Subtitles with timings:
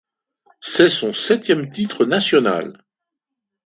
[0.61, 2.83] C’est son septième titre national.